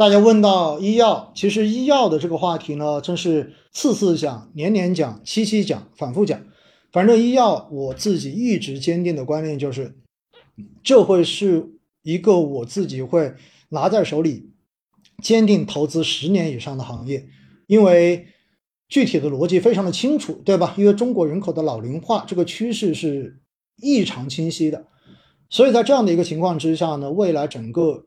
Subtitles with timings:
[0.00, 6.40] 大家问到医药，其实医药的这个话题呢，真是次次讲、年年讲、期期讲、反复讲。
[6.90, 9.98] 反正医药，我自己一直坚定的观念就是，
[10.82, 13.34] 这会是一个我自己会
[13.68, 14.48] 拿在手里，
[15.22, 17.26] 坚定投资十年以上的行业。
[17.66, 18.28] 因为
[18.88, 20.74] 具体的逻辑非常的清楚，对吧？
[20.78, 23.38] 因为中国人口的老龄化这个趋势是
[23.76, 24.86] 异常清晰的，
[25.50, 28.06] 所以在这样的一个情况之下呢，未来整个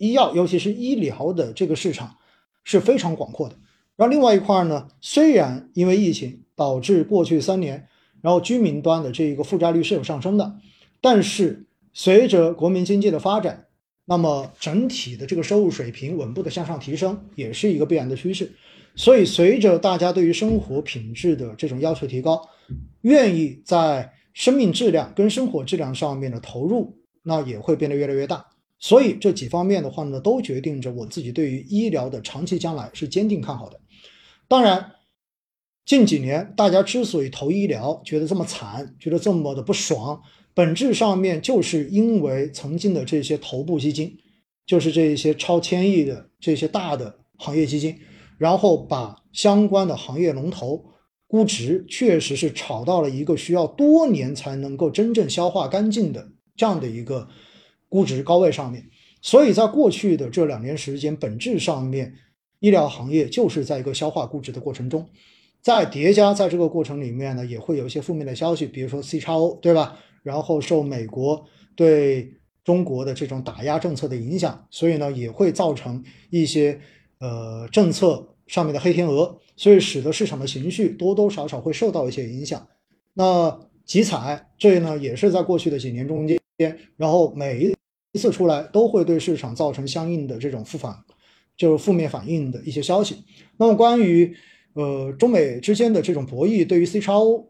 [0.00, 2.16] 医药，尤其是医疗的这个市场
[2.64, 3.54] 是非常广阔的。
[3.94, 7.86] 然后另外一块呢，虽然因为疫情导致过去三年。
[8.22, 10.58] 然后居民端的这一个负债率是有上升的，
[11.00, 13.64] 但是随着国民经济的发展，
[14.04, 18.52] 那么整体的这个收入水平稳步的向上提升，也是一个必然的趋势。
[18.94, 22.46] 所以随着大家对于生活品质的这种要求提高，
[23.00, 28.44] 愿意在生命质量跟生活质量上面的投入，那也会变得越来越大。
[28.80, 33.78] 所以这几方面的话呢，都决定着我自己对于医疗的长期将来是坚定看好的。
[34.48, 34.92] 当然。
[35.86, 40.20] 近几年，大家之所以投医疗，觉得这么惨，觉得这么的不爽，
[40.54, 44.16] 本质上面就是因为曾经的这些头部基金，
[44.64, 47.98] 就是这一些超千亿的这些大的行业基金，
[48.38, 50.84] 然后把相关的行业龙头
[51.26, 57.26] 估值确实是炒到了一个需要多年才能够真正消化干净的这样的一个
[57.90, 58.82] 估值高位上面。
[59.20, 62.14] 所以在过去的这两年时间，本质上面，
[62.60, 65.06] 医疗行业就是在一个消化估值的过程中。
[65.60, 69.98] 再叠加，在这个过程里面呢，也会有一些负面的消息，比如说 C 叉 O，对吧？
[70.22, 71.44] 然后受美国
[71.76, 72.32] 对
[72.64, 76.80] 中国的这种打压政策的影响，所以呢，也会造成一些
[77.18, 82.66] 呃政策上面的黑天鹅，所以使得市场的情绪多多少少会受到一些影响。
[83.12, 86.40] 那集采这呢，也是在过去的几年中间，
[86.96, 87.74] 然后每一
[88.12, 90.96] 一次出来都会对市场造成相应的这种负反，
[91.56, 93.24] 就是负面反应的一些消息。
[93.56, 94.34] 那么关于
[94.74, 97.48] 呃，中美之间的这种博弈对于 C 叉 O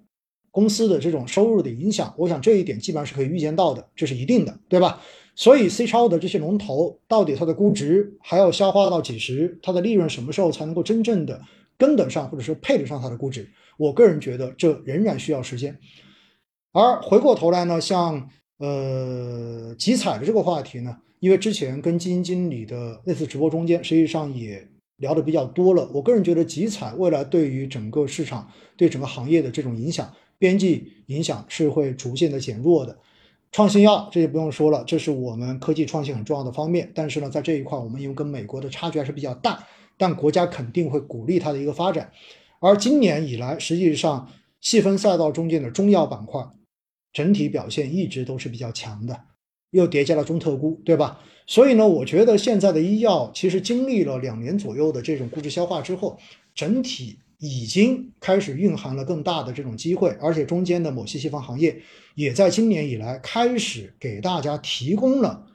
[0.50, 5.00] 公司的这种收入的影响，我想这一点基本上是可以预见到的，这是一定的，对吧？
[5.37, 11.41] 所以 C 叉 O 的这些龙头到底它的估值还要消化到几时，它的利润什么时候才能够真正的
[11.78, 13.48] 跟得上，或者说配得上它的估值？
[13.78, 15.78] 我个人觉得这仍然需要时间。
[16.72, 18.28] 而回过头来呢，像
[18.60, 24.65] 呃集采的这个话题呢，因为之前跟基金经理的那次直播中间，实际上也。
[25.00, 32.98] 聊的比较多了，我个人觉得集采未来对于整个市场、对整个行业的这种影响，边际影响是会逐渐的减弱的。
[33.50, 36.92] 创新药这就不用说了，这是我们科技创新很重要的方面。
[36.94, 39.66] 但是呢，在这一块，我们因为跟美国的差距还是比较大，
[39.97, 42.12] 但国家肯定会鼓励它的一个发展。
[42.59, 46.47] 而今年以来，实际上细分赛道中间的中药板块
[47.12, 49.21] 整体表现一直都是比较强的。
[49.71, 51.21] 又叠加了中特估，对吧？
[51.47, 56.19] 所以呢，我觉得现在的医药其实经历了两年左右的这种估值消化之后，
[56.56, 61.81] 整体已经开始蕴含了更大的这种机会，而且中间的某些细分行业
[62.16, 65.47] 也在今年以来开始给大家提供了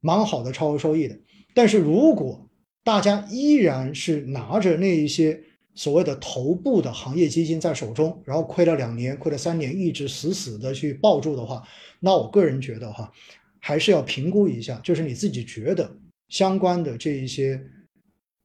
[0.00, 1.16] 蛮好的超额收益的。
[1.54, 2.48] 但是如果
[2.82, 5.40] 大家依然是拿着那一些
[5.74, 11.62] 所谓的头部的行业基金在手中，然后亏了两年、亏了三年，一直死死的去抱住的话，
[12.00, 13.12] 那我个人觉得哈。
[13.64, 15.96] 还是要评估一下，就是你自己觉得
[16.28, 17.62] 相关的这一些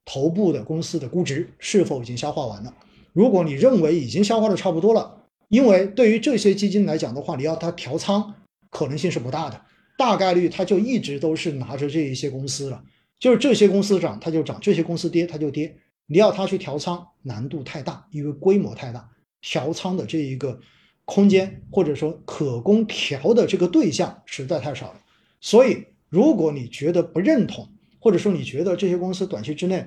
[0.06, 2.72] 头部的公司的估值是否已经消化完了。
[3.14, 8.32] 如果你认为已经消化的差不多了，因为对于这些基金来讲的话，你要它调仓
[8.70, 9.60] 可能性是不大的，
[9.98, 12.84] 大概率它就一直都是拿着这一些公司了，
[13.20, 15.76] 就是这些公司涨它就涨，这些公司跌它就跌。
[16.08, 19.10] 你要他去调仓难度太大，因为规模太大，
[19.42, 20.60] 调仓的这一个
[21.06, 25.02] 空间或者说可供调的这个对象实在太少了。
[25.40, 27.70] 所以，如果你觉得不认同，
[28.00, 29.86] 或者说你觉得这些公司短期之内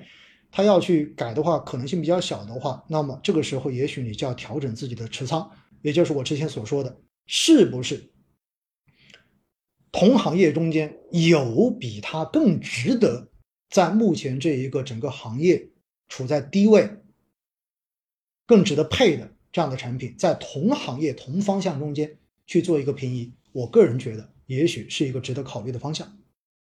[0.50, 5.50] 他要去改的话，可能性比较小的话，那么这个时候也许你就要调整自己的持仓，
[5.81, 8.12] 也就是我之前所说的，是不是
[9.91, 13.31] 同行业中间有比它更值得
[13.70, 15.69] 在目前这一个整个行业
[16.10, 16.90] 处在低位、
[18.44, 23.32] 更值得配的这样的产品，在同行业同方向中间去做一个平移？
[23.52, 24.28] 我个人觉得。
[24.46, 26.19] 也许是一个值得考虑的方向。